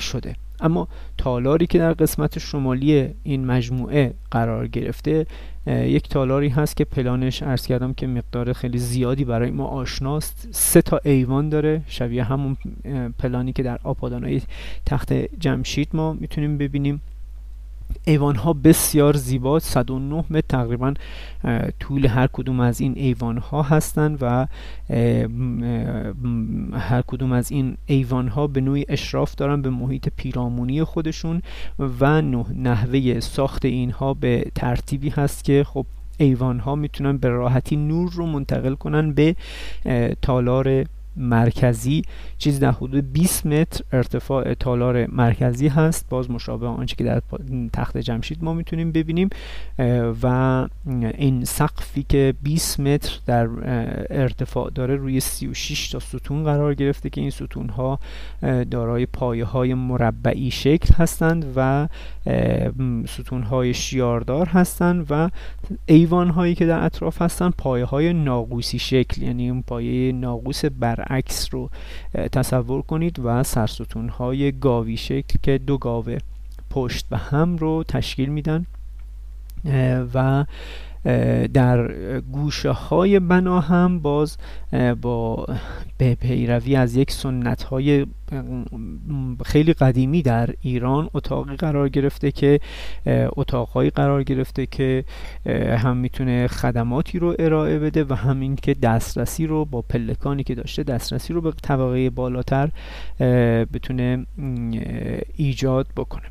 [0.00, 0.34] شده.
[0.60, 0.88] اما
[1.18, 5.26] تالاری که در قسمت شمالی این مجموعه قرار گرفته
[5.66, 10.48] یک تالاری هست که پلانش ارز کردم که مقدار خیلی زیادی برای ما آشناست.
[10.50, 12.56] سه تا ایوان داره شبیه همون
[13.18, 14.42] پلانی که در آپادانای
[14.86, 17.00] تخت جمشید ما می‌تونیم ببینیم.
[18.04, 19.58] ایوان ها بسیار زیبا.
[19.58, 20.94] 109 متر تقریبا
[21.80, 24.46] طول هر کدوم از این ایوان ها هستند و
[26.78, 31.42] هر کدوم از این ایوان ها به نوعی اشراف دارن به محیط پیرامونی خودشون
[32.00, 32.22] و
[32.54, 35.86] نحوه ساخت اینها به ترتیبی هست که خب
[36.18, 39.36] ایوان ها می‌تونن به راحتی نور رو منتقل کنن به
[40.22, 40.84] تالار
[41.16, 42.02] مرکزی
[42.38, 46.06] چیزی در حدود 20 متر ارتفاع تالار مرکزی هست.
[46.08, 47.22] باز مشابه آنچه که در
[47.72, 49.28] تخت جمشید ما می‌تونیم ببینیم.
[50.22, 50.66] و
[51.18, 53.48] این سقفی که 20 متر در
[54.10, 57.98] ارتفاع داره روی 36 تا ستون قرار گرفته که این ستون ها
[58.70, 61.88] دارای پایه های مربعی شکل هستند و
[63.08, 65.30] ستون های شیاردار هستند و
[65.86, 71.48] ایوان هایی که در اطراف هستند پایه های ناقوسی شکل یعنی اون پایه ناقوس برعکس
[71.54, 71.70] رو
[72.32, 76.18] تصور کنید و سرستون های گاوی شکل که دو گاوه
[76.70, 78.66] پشت و هم رو تشکیل میدن
[80.14, 80.44] و
[81.54, 84.36] در گوشه های بنا هم باز
[85.02, 85.46] با
[85.98, 88.06] به پیروی از یک سنت های
[89.44, 92.60] خیلی قدیمی در ایران اتاقی قرار گرفته که
[93.06, 95.04] اتاقهایی قرار گرفته که
[95.78, 100.82] هم می‌تونه خدماتی رو ارائه بده و همین که دسترسی رو با پلکانی که داشته
[100.82, 102.70] دسترسی رو به طبقه بالاتر
[103.72, 104.26] بتونه
[105.36, 106.26] ایجاد بکنه.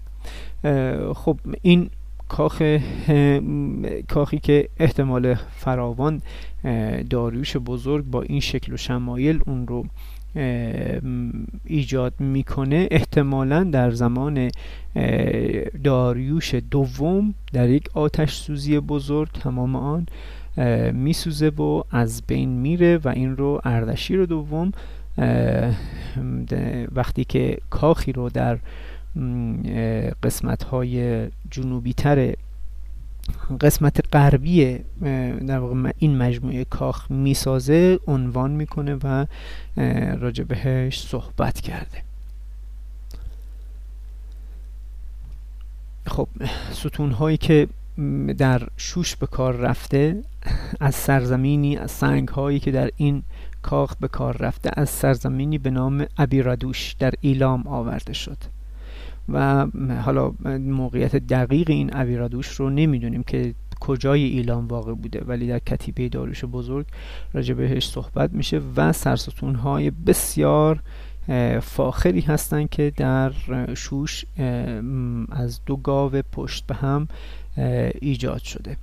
[1.13, 1.89] خب این
[2.29, 2.61] کاخ
[4.07, 6.21] کاخی که احتمال فراوان
[7.09, 9.85] داریوش بزرگ با این شکل و شمایل اون رو
[11.65, 14.51] ایجاد می‌کنه احتمالا در زمان
[15.83, 20.05] داریوش دوم در یک آتش سوزی بزرگ تمام آن
[20.93, 24.71] میسوزه و از بین میره و این رو اردشیر دوم
[26.95, 28.57] وقتی که کاخی رو در
[30.23, 32.33] قسمت های جنوبی تر
[33.61, 34.79] قسمت غربی
[35.47, 39.25] در واقع این مجموعه کاخ می‌سازه عنوان می‌کنه و
[40.17, 42.03] راجع بهش صحبت کرده.
[46.07, 46.27] خب
[46.71, 47.67] ستون هایی که
[48.37, 50.23] در شوش به کار رفته
[50.79, 53.23] از سرزمینی از سنگ هایی که در این
[53.61, 58.37] کاخ به کار رفته از سرزمینی به نام ابیرادوش در ایلام آورده شد.
[59.29, 59.67] و
[60.05, 66.09] حالا موقعیت دقیق این اویرادوش رو نمی‌دونیم که کجای ایلام واقع بوده ولی در کتیبه
[66.09, 66.85] داروش بزرگ
[67.33, 70.79] راجع بهش صحبت میشه و سرستون های بسیار
[71.61, 73.31] فاخری هستند که در
[73.73, 74.25] شوش
[75.31, 77.07] از دو گاو پشت به هم
[78.01, 78.77] ایجاد شده.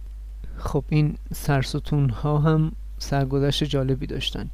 [0.56, 4.50] خب این سرستون ها هم سرگذشت جالبی داشتن.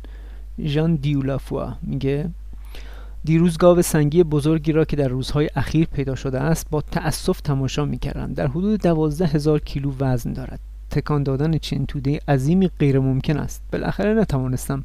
[0.65, 2.31] ژان دیولافوا میگه
[3.29, 7.85] دیروز گاو سنگی بزرگی را که در روزهای اخیر پیدا شده است با تأسف تماشا
[7.85, 10.61] می‌کردم در حدود دوازده هزار کیلو وزن دارد.
[10.91, 13.63] تکان دادن چنین توده عظیمی غیر ممکن است.
[13.73, 14.85] بالاخره نتوانستم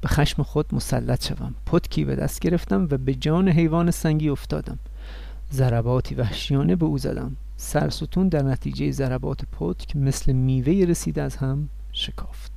[0.00, 1.54] به خشم خود مسلط شوم.
[1.66, 4.78] پتکی به دست گرفتم و به جان حیوان سنگی افتادم.
[5.52, 7.36] ضرباتی وحشیانه به او زدم.
[7.56, 12.53] سرستون در نتیجه ضربات پتک مثل میوه رسیده از هم شکافت.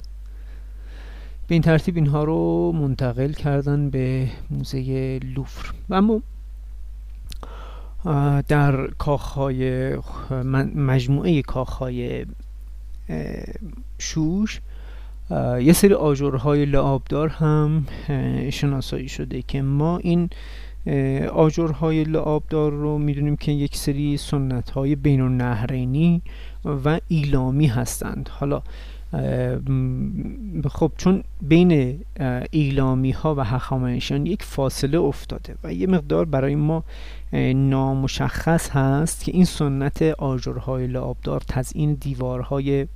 [1.47, 5.73] به این ترتیب اینها رو منتقل کردن به موزه لوفر.
[5.89, 6.21] و اما
[8.47, 9.91] در کاخهای
[10.75, 12.25] مجموعه کاخهای
[13.97, 14.61] شوش
[15.61, 17.87] یه سری آجرهای لعابدار هم
[18.49, 20.29] شناسایی شده که ما این
[21.33, 26.21] آجرهای لعابدار رو می‌دونیم که یک سری سنت های بین النهرینی
[26.65, 28.29] و ایلامی هستند.
[28.33, 28.61] حالا
[30.69, 31.99] خب چون بین
[32.51, 36.83] ایلامی ها و هخامنشیان یک فاصله افتاده و یه مقدار برای ما
[37.55, 42.87] نامشخص هست که این سنت آجرهای لعابدار تزئین دیوارهای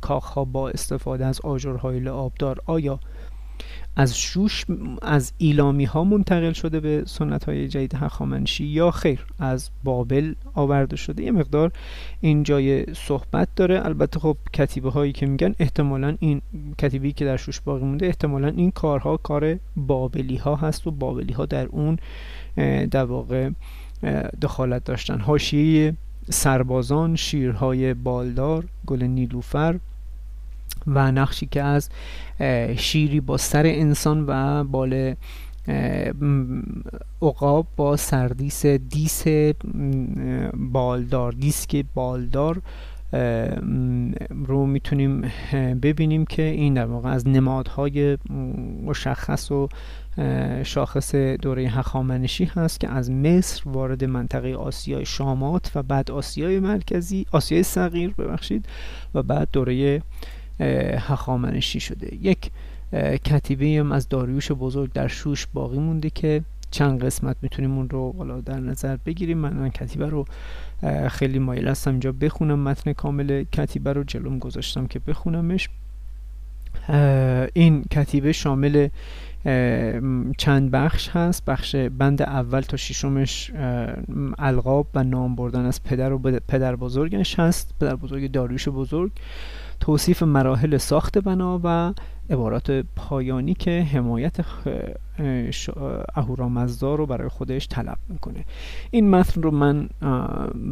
[0.00, 3.00] کاخ با استفاده از آجرهای لعابدار آیا
[3.98, 4.64] از شوش
[5.02, 10.96] از ایلامی ها منتقل شده به سنت های جدید هخامنشی یا خیر از بابل آورده
[10.96, 11.22] شده.
[11.22, 11.72] یه مقدار
[12.20, 13.84] این جای صحبت داره.
[13.84, 16.42] البته خب کتیبه هایی که میگن احتمالا این
[16.78, 21.32] کتیبی که در شوش باقی مونده احتمالا این کارها کار بابلی ها هست و بابلی
[21.32, 21.98] ها در اون
[22.90, 23.50] در واقع
[24.42, 25.20] دخالت داشتن.
[25.20, 25.94] حاشیه
[26.30, 29.78] سربازان شیرهای بالدار گل نیلوفر
[30.88, 31.88] و نقشی که از
[32.76, 35.14] شیری با سر انسان و بال
[37.22, 39.24] عقاب با سردیس دیس
[40.54, 42.62] بالدار دیسک بالدار
[44.46, 45.32] رو می‌تونیم
[45.82, 48.18] ببینیم که این در واقع از نمادهای
[48.84, 49.68] مشخص و
[50.62, 57.26] شاخص دوره هخامنشی هست که از مصر وارد منطقه آسیای شامات و بعد آسیای مرکزی
[57.32, 58.66] آسیای صغیر ببخشید
[59.14, 60.02] و بعد دوره
[60.98, 62.14] هخامنشی شده.
[62.22, 62.50] یک
[63.24, 68.14] کتیبه هم از داریوش بزرگ در شوش باقی مونده که چند قسمت می‌تونیم اون رو
[68.18, 69.38] حالا در نظر بگیریم.
[69.38, 70.24] من من کتیبه رو
[71.08, 72.58] خیلی مایل هستم اینجا بخونم.
[72.58, 75.68] متن کامل کتیبه رو جلوم گذاشتم که بخونمش.
[77.54, 78.88] این کتیبه شامل
[80.38, 81.44] چند بخش هست.
[81.44, 83.52] بخش بند اول تا ششمش
[84.38, 86.18] القاب و نام بردن از پدر و
[86.48, 87.74] پدر بزرگش هست.
[87.80, 89.12] پدر بزرگ داریوش بزرگ.
[89.80, 91.94] توصیف مراحل ساخت بنا و
[92.30, 94.36] عبارات پایانی که حمایت
[96.14, 98.44] اهورامزدا رو برای خودش طلب می‌کنه.
[98.90, 99.88] این متن رو من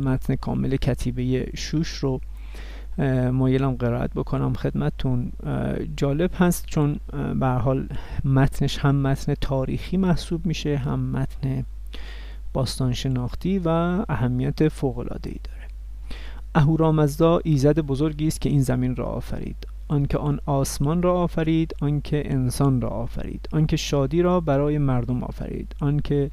[0.04, 2.20] متن کامل کتیبه شوش رو
[3.32, 5.32] مایلم قرائت بکنم خدمتتون.
[5.96, 6.96] جالب هست چون
[7.40, 7.88] به حال
[8.24, 11.64] متنش هم متن تاریخی محسوب میشه هم متن
[12.52, 13.68] باستان شناختی و
[14.08, 15.55] اهمیت فوق العاده ای داره.
[16.56, 19.56] اهورامزدا ایزد بزرگی است که این زمین را آفرید.
[19.88, 23.48] آنکه آن آسمان را آفرید آنکه انسان را آفرید.
[23.52, 25.76] آنکه شادی را برای مردم آفرید.
[25.80, 26.30] آنکه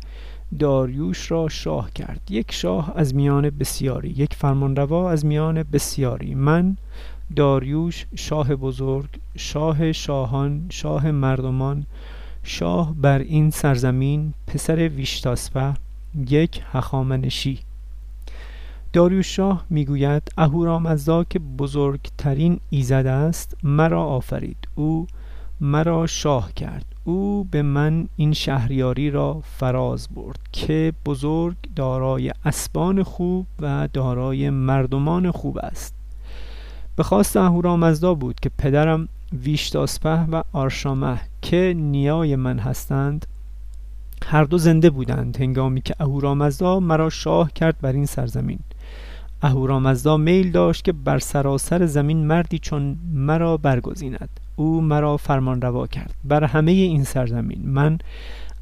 [0.60, 2.22] داریوش را شاه کرد.
[2.30, 6.36] یک شاه از میان بسیاری یک فرمانروا از میان بسیاری.
[6.36, 6.78] من
[7.36, 11.86] داریوش شاه بزرگ شاه شاهان شاه مردمان
[12.44, 15.74] شاه بر این سرزمین پسر ویشتاسپه
[16.30, 17.60] یک هخامنشی.
[18.94, 24.58] داریوش شاه می‌گوید اهورامزدا که بزرگترین ایزد است مرا آفرید.
[24.76, 25.08] او
[25.62, 26.86] مرا شاه کرد.
[27.04, 34.50] او به من این شهریاری را فراز برد که بزرگ دارای اسبان خوب و دارای
[34.50, 35.96] مردمان خوب است.
[36.96, 39.08] به خواست اهورامزدا بود که پدرم
[39.44, 43.26] ویشتاسپه و آرشامه که نیای من هستند
[44.26, 48.60] هر دو زنده بودند هنگامی که اهورامزدا مرا شاه کرد بر این سرزمین.
[49.44, 54.30] اهورامزدا میل داشت که بر سراسر زمین مردی چون مرا برگزیند.
[54.56, 56.14] او مرا فرمان روا کرد.
[56.24, 57.98] بر همه این سرزمین من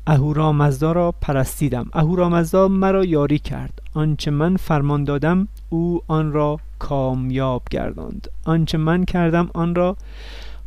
[0.07, 1.89] اهورامزدا را پرستیدم.
[1.93, 3.81] اهورامزدا مرا یاری کرد.
[3.93, 8.27] آنچه من فرمان دادم او آن را کامیاب گرداند.
[8.45, 9.97] آنچه من کردم آن را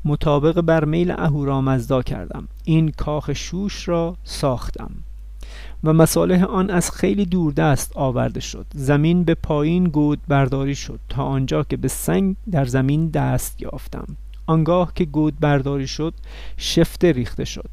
[0.04, 2.48] مطابق بر میل اهورامزدا کردم.
[2.64, 4.90] این کاخ شوش را ساختم.
[5.84, 8.66] و مصالح آن از خیلی دور دست آورده شد.
[8.74, 14.06] زمین به پایین گود برداری شد تا آنجا که به سنگ در زمین دست یافتم.
[14.46, 16.14] آنگاه که گود برداری شد
[16.56, 17.70] شفته ریخته شد.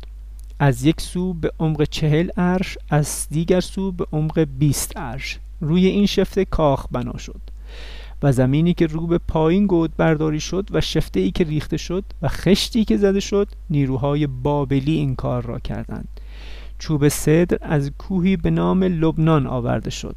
[0.60, 5.40] از یک سو به عمق چهل عرش از دیگر سو به عمق بیست عرش.
[5.62, 7.42] روی این شفته کاخ بنا شد.
[8.24, 12.04] و زمینی که رو به پایین گود برداری شد و شفته ای که ریخته شد
[12.22, 16.21] و خشتی که زده شد نیروهای بابلی این کار را کردند.
[16.82, 20.16] چوب صدر از کوهی به نام لبنان آورده شد.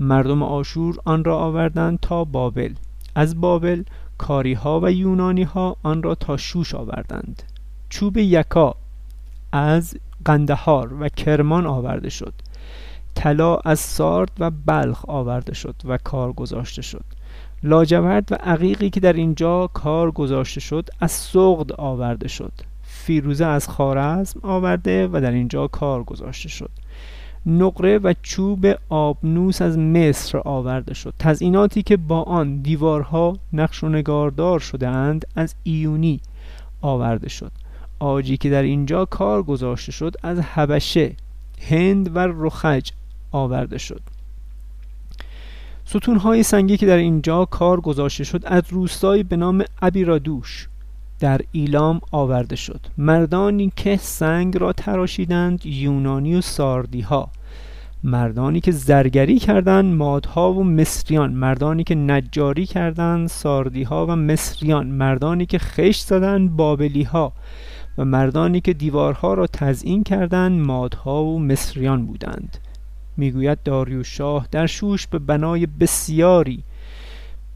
[0.00, 2.74] مردم آشور آن را آوردند تا بابل.
[3.14, 3.82] از بابل
[4.18, 7.42] کاری ها و یونانی ها آن را تا شوش آوردند.
[7.88, 8.74] چوب یکا
[9.52, 12.34] از قندهار و کرمان آورده شد.
[13.14, 17.04] طلا از سارد و بلخ آورده شد و کار گذاشته شد.
[17.62, 22.52] لاجورد و عقیقی که در اینجا کار گذاشته شد از سغد آورده شد.
[23.02, 26.70] فیروزه از خارزم آورده و در اینجا کار گذاشته شد.
[27.46, 31.14] نقره و چوب آبنوس از مصر آورده شد.
[31.18, 36.20] تزئیناتی که با آن دیوارها نقش و نگاردار شدهاند از ایونی
[36.80, 37.52] آورده شد.
[37.98, 41.12] آجی که در اینجا کار گذاشته شد از حبشه
[41.68, 42.90] هند و رخج
[43.32, 44.00] آورده شد.
[45.84, 50.68] ستونهای سنگی که در اینجا کار گذاشته شد از روستایی به نام ابیرادوش
[51.22, 52.80] در ایلام آورده شد.
[52.98, 57.28] مردانی که سنگ را تراشیدند یونانی و ساردی ها
[58.04, 61.32] مردانی که زرگری کردند مادها و مصریان.
[61.32, 64.86] مردانی که نجاری کردند ساردی ها و مصریان.
[64.86, 67.32] مردانی که خشت زدند بابلی ها
[67.98, 72.58] و مردانی که دیوارها را تزئین کردند مادها و مصریان بودند.
[73.16, 76.64] می‌گوید داریوش شاه در شوش به بنای بسیاری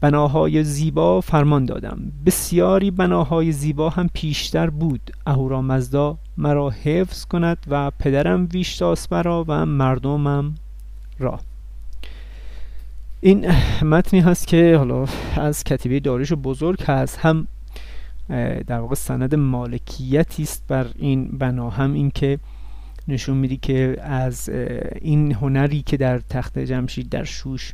[0.01, 2.11] بناهای زیبا فرمان دادم.
[2.25, 5.11] بسیاری بناهای زیبا هم پیشتر بود.
[5.25, 10.55] اهورامزدا مرا حفظ کند و پدرم ویشتاس مرا و مردمم
[11.19, 11.39] را.
[13.21, 15.05] این متنی هست که حالا
[15.35, 17.19] از کتیبه داریش بزرگ هست.
[17.19, 17.47] هم
[18.67, 21.69] در واقع سند مالکیتی است بر این بنا.
[21.69, 22.39] هم اینکه
[23.07, 24.49] نشون میدی که از
[25.01, 27.73] این هنری که در تخت جمشید در شوش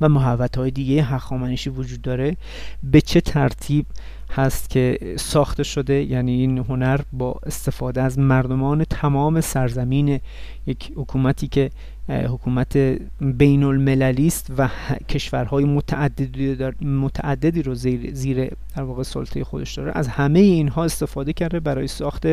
[0.00, 2.36] و محوت های دیگه هخامنشی وجود داره.
[2.82, 3.86] به چه ترتیب
[4.30, 10.20] هست که ساخته شده؟ یعنی این هنر با استفاده از مردمان تمام سرزمین
[10.66, 11.70] یک حکومتی که
[12.08, 12.76] حکومت
[13.20, 14.68] بین المللی است و
[15.08, 16.56] کشورهای متعددی,
[16.86, 19.92] متعددی رو زیر, زیر در واقع سلطه خودش داره.
[19.94, 22.26] از همه اینها استفاده کرده برای ساخت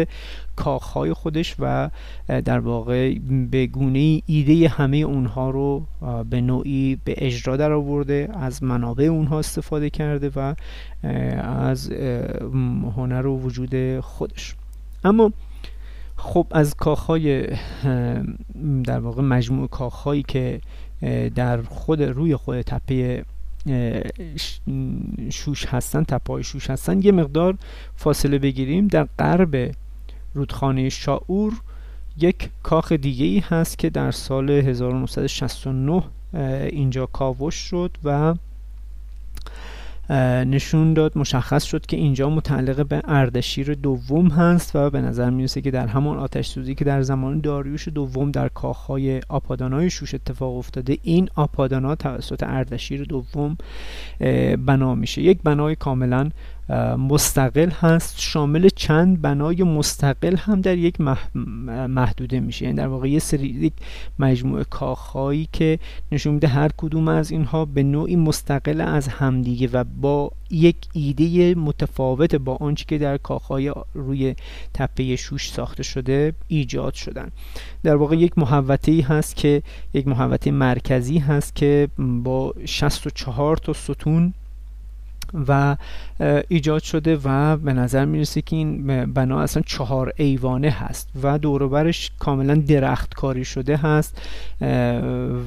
[0.55, 1.89] کاخهای خودش و
[2.27, 3.15] در واقع
[3.51, 5.85] به گونه ایده همه اونها رو
[6.29, 8.29] به نوعی به اجرا در آورده.
[8.33, 10.55] از منابع اونها استفاده کرده و
[11.43, 11.91] از
[12.95, 14.55] هنر و وجود خودش.
[15.03, 15.31] اما
[16.15, 17.47] خب از کاخهای
[18.83, 20.61] در واقع مجموع کاخهایی که
[21.35, 23.25] در خود روی خود تپه
[25.29, 27.57] شوش هستن تپه های شوش هستن یه مقدار
[27.95, 28.87] فاصله بگیریم.
[28.87, 29.71] در غرب
[30.33, 31.53] رودخانه شاور
[32.17, 36.03] یک کاخ دیگه ای هست که در سال 1969
[36.69, 38.35] اینجا کاوش شد و
[40.09, 45.61] نشون داد مشخص شد که اینجا متعلق به اردشیر دوم هست و به نظر می‌رسه
[45.61, 50.57] که در همان آتش سوزی که در زمان داریوش دوم در کاخهای آپادانای شوش اتفاق
[50.57, 53.57] افتاده این آپادانا توسط اردشیر دوم
[54.65, 55.21] بنا میشه.
[55.21, 56.29] یک بنای کاملا
[56.97, 58.15] مستقل هست.
[58.19, 61.01] شامل چند بنای مستقل هم در یک
[61.87, 62.65] محدوده میشه.
[62.65, 63.73] یعنی در واقع یه سری یک
[64.19, 65.79] مجموعه کاخهایی که
[66.11, 71.55] نشون میده هر کدوم از اینها به نوعی مستقل از همدیگه و با یک ایده
[71.55, 74.35] متفاوت با آنچه که در کاخهای روی
[74.73, 77.31] تپه شوش ساخته شده ایجاد شدن.
[77.83, 79.63] در واقع یک محوطه ای هست که
[79.93, 84.33] یک محوطه مرکزی هست که با 64 تا ستون
[85.47, 85.77] و
[86.47, 92.11] ایجاد شده و به نظر می‌رسه که این بنا اصلا چهار ایوانه هست و دوروبرش
[92.19, 94.21] کاملا درخت کاری شده هست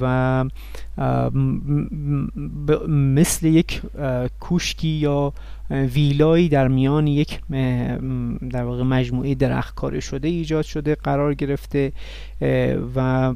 [0.01, 0.45] و
[2.89, 3.83] مثل یک
[4.41, 5.33] کوشکی یا
[5.71, 7.41] ویلایی در میان یک
[8.51, 11.93] در واقع مجموعه درخت کاری شده ایجاد شده قرار گرفته
[12.97, 13.35] و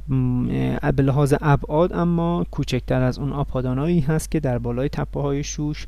[0.96, 5.86] به لحاظ ابعاد اما کوچکتر از اون آپادانایی هست که در بالای تپه های شوش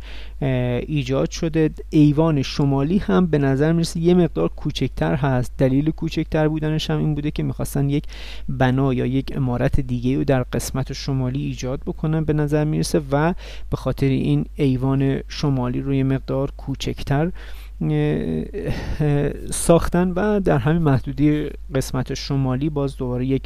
[0.87, 1.71] ایجاد شده.
[1.91, 5.53] ایوان شمالی هم به نظر می‌رسه یه مقدار کوچکتر هست.
[5.59, 8.05] دلیل کوچکتر بودنش هم این بوده که می‌خواستن یک
[8.49, 13.35] بنا یا یک امارت دیگه رو در قسمت شمالی ایجاد بکنن به نظر می‌رسه و
[13.71, 17.33] به خاطر این ایوان شمالی رو یه مقدار کوچکتر
[19.51, 23.43] ساختن و در همین محدودی قسمت شمالی باز دوباره یک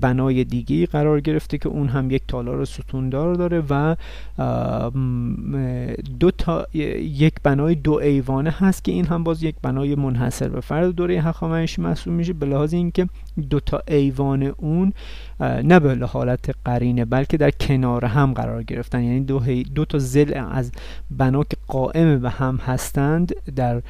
[0.00, 3.96] بنای دیگه قرار گرفته که اون هم یک تالار ستوندار داره و
[6.20, 10.60] دو تا یک بنای دو ایوانه هست که این هم باز یک بنای منحصر به
[10.60, 13.08] فرد دوره هخامنشی محسوب میشه به لحاظ اینکه
[13.50, 14.92] دو تا ایوان اون
[15.40, 19.02] نه به حالت قرینه بلکه در کنار هم قرار گرفتن.
[19.02, 19.40] یعنی دو,
[19.74, 20.72] دو تا زل از
[21.10, 23.82] بنا که قائم به هم هستند در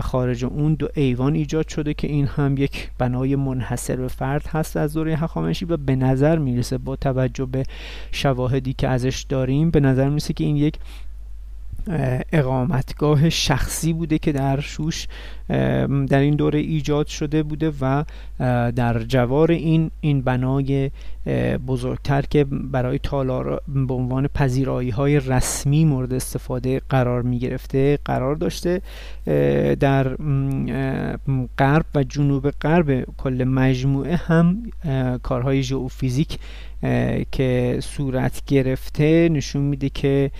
[0.00, 4.76] خارج اون دو ایوان ایجاد شده که این هم یک بنای منحصر به فرد هست
[4.76, 7.62] از دوره هخامنشی و به نظر می‌رسه با توجه به
[8.12, 10.74] شواهدی که ازش داریم به نظر می‌رسه که این یک
[12.32, 15.08] اقامتگاه شخصی بوده که در شوش
[16.08, 18.04] در این دوره ایجاد شده بوده و
[18.70, 20.90] در جوار این این بنای
[21.66, 28.34] بزرگتر که برای تالار به عنوان پذیرایی های رسمی مورد استفاده قرار می گرفته قرار
[28.34, 28.82] داشته
[29.80, 30.16] در
[31.58, 34.62] غرب و جنوب غرب کل مجموعه هم
[35.22, 36.38] کارهای ژئوفیزیک
[37.32, 40.30] که صورت گرفته نشون میده که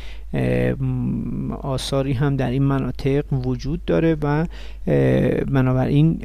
[1.61, 4.47] آثاری هم در این مناطق وجود داره و
[5.47, 6.18] بنابراین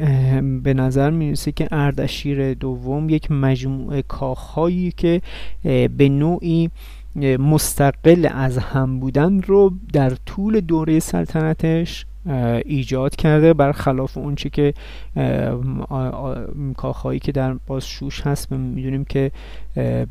[0.63, 4.01] به نظر می‌رسه که اردشیر دوم یک مجموعه
[4.49, 5.21] کاخهایی که
[5.97, 6.69] به نوعی
[7.39, 12.05] مستقل از هم بودن رو در طول دوره سلطنتش
[12.65, 14.73] ایجاد کرده برخلاف اونچه که
[16.77, 19.31] کاخهایی که در باز شوش هست می‌دونیم که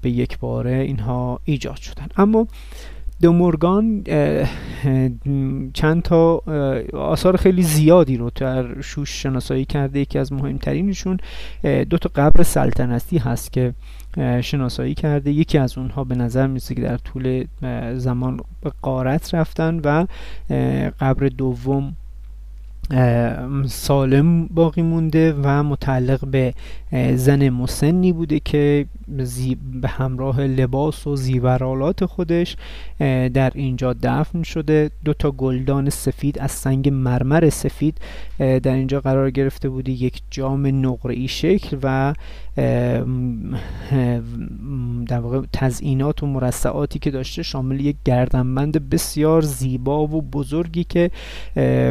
[0.03, 2.07] به یک باره اینها ایجاد شدن.
[2.17, 2.47] اما
[3.21, 4.05] دومورگان
[5.73, 6.43] چند تا
[6.93, 10.01] آثار خیلی زیادی رو در شوش شناسایی کرده.
[10.01, 11.19] یکی از مهمترینشون
[11.91, 13.75] دو تا قبر سلطنتی هست که
[14.41, 15.33] شناسایی کرده.
[15.33, 17.45] یکی از اونها به نظر میسه که در طول
[17.95, 20.07] زمان به قارت رفتن و
[21.01, 21.97] قبر دوم
[23.67, 26.55] سالم باقی مونده و متعلق به
[27.15, 28.87] زن مسنی بوده که
[29.81, 32.57] به همراه لباس و زیورالات خودش
[33.35, 34.91] در اینجا دفن شده.
[35.05, 37.99] دو تا گلدان سفید از سنگ مرمر سفید
[38.39, 39.93] در اینجا قرار گرفته بوده.
[39.93, 42.15] یک جام نقره‌ای شکل و
[45.07, 51.11] در واقع تزئینات و مرصعاتی که داشته شامل یک گردنبند بسیار زیبا و بزرگی که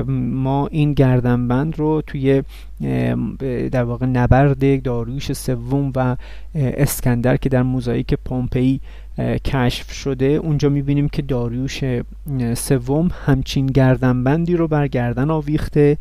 [0.08, 2.44] ما این گردنبند رو توی
[3.72, 6.16] در واقع نبرد داریوش سوم و
[6.56, 8.82] اسکندر که در موزاییک پومپئی
[9.46, 10.26] کشف شده.
[10.26, 11.84] اونجا می‌بینیم که داریوش
[12.56, 15.98] سوم همچین گردنبندی رو بر گردن آویخته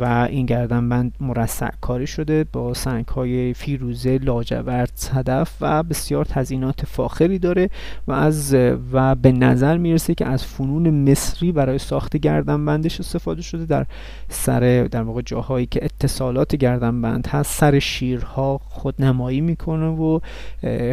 [0.00, 6.86] و این گردنبند مرصع کاری شده با سنگ های فیروزه لاجورد صدف و بسیار تزینات
[6.86, 7.70] فاخری داره
[8.06, 8.56] و از
[8.92, 13.86] و به نظر می‌رسه که از فنون مصری برای ساخت گردنبندش استفاده شده در
[14.28, 20.20] سر در واقع جاهایی که اتصالات گردنبند هست سر شیرها خودنمایی می‌کنه و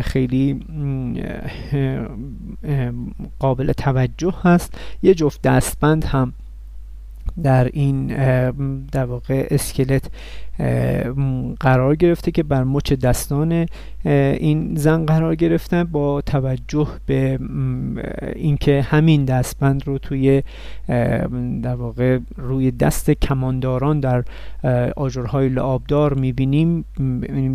[0.01, 0.59] خیلی
[3.39, 4.77] قابل توجه هست.
[5.01, 6.33] یه جفت دستبند هم
[7.43, 8.07] در این
[8.85, 10.11] در واقع اسکلت
[11.59, 13.65] قرار گرفته که بر مچ دستان
[14.05, 17.39] این زن قرار گرفتن با توجه به
[18.35, 20.43] اینکه همین دستبند رو توی
[21.61, 24.23] در واقع روی دست کمانداران در
[24.95, 26.85] آجرهای لعابدار می‌بینیم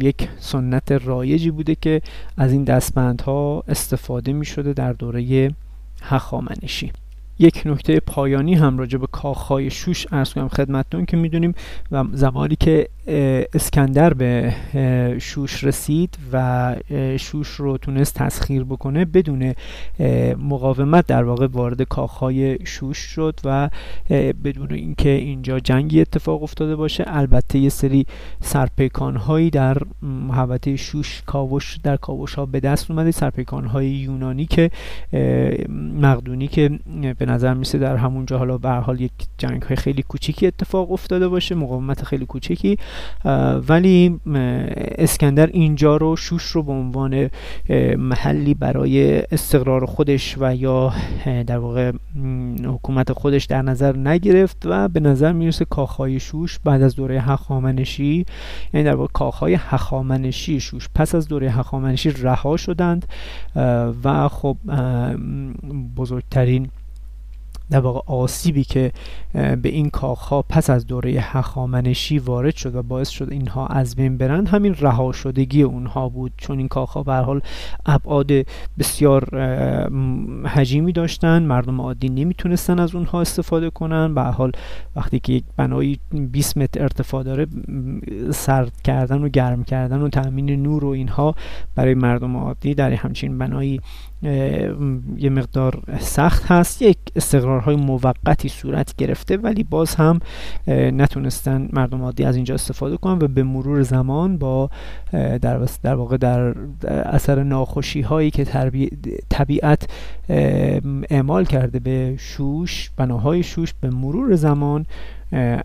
[0.03, 2.03] یک سنت رایجی بوده که
[2.37, 5.51] از این دستبندها استفاده می‌شده در دوره
[6.03, 6.93] هخامنشی.
[7.39, 11.55] یک نکته پایانی هم راجع به کاخهای شوش ارز کنم خدمتتون که می‌دونیم
[11.93, 12.89] و زمانی که
[13.55, 14.55] اسکندر به
[15.21, 16.77] شوش رسید و
[17.19, 19.55] شوش رو تونست تسخیر بکنه بدون
[20.39, 23.71] مقاومت در واقع وارد کاخهای شوش شد و
[24.45, 27.05] بدون اینکه اینجا جنگی اتفاق افتاده باشه.
[27.07, 28.07] البته یه سری
[28.41, 29.21] سرپیکان
[29.53, 33.11] در محوطه شوش کاوش در کاوش ها به دست اومده.
[33.11, 34.71] سرپیکان های یونانی که
[36.01, 36.79] مقدونی که
[37.19, 41.29] به نظر میسه در همونجا حالا به حال یک جنگ های خیلی کوچیکی اتفاق افتاده
[41.29, 42.79] باشه مقاومت خیلی کوچیکی.
[43.69, 44.21] ولی
[44.99, 47.31] اسکندر اینجا رو شوش رو به عنوان
[47.99, 50.93] محلی برای استقرار خودش و یا
[51.47, 51.93] در واقع
[52.65, 58.27] حکومت خودش در نظر نگرفت و به نظر می‌رسه کاخهای شوش بعد از دوره هخامنشی
[58.75, 63.07] یعنی در واقع کاخهای هخامنشی شوش پس از دوره هخامنشی رها شدند
[64.05, 64.57] و خب
[65.97, 66.69] بزرگترین
[67.71, 68.93] در واقع آسیبی که
[69.33, 74.17] به این کاخها پس از دوره هخامنشی وارد شد و باعث شد اینها از بین
[74.17, 76.33] برند همین رها شدگی اونها بود.
[76.37, 77.41] چون این کاخها به حال
[77.87, 78.31] ابعاد
[78.79, 79.37] بسیار
[80.47, 84.15] حجیمی داشتن مردم عادی نمی‌تونستن از اونها استفاده کنن.
[84.15, 84.53] به حال
[84.97, 87.47] وقتی که یک بنایی 20 متر ارتفاع داره
[88.31, 91.35] سرد کردن و گرم کردن و تامین نور و اینها
[91.75, 93.81] برای مردم عادی در همچین بنایی
[94.23, 96.83] یه مقدار سخت هست.
[96.83, 100.21] یک استقرارهای موقتی صورت گرفته ولی باز هم
[100.69, 104.71] نتونستن مردم عادی از اینجا استفاده کنن و به مرور زمان با
[105.13, 106.55] در, در واقع در
[106.89, 108.45] اثر ناخوشی هایی که
[109.29, 109.89] طبیعت
[111.11, 114.87] اعمال کرده به شوش بناهای شوش به مرور زمان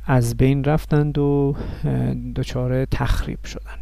[0.05, 1.55] از بین رفتند و
[2.35, 3.80] دچار تخریب شدند